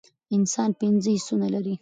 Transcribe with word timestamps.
انسان 0.37 0.69
پنځه 0.81 1.09
حسونه 1.17 1.47
لری 1.53 1.75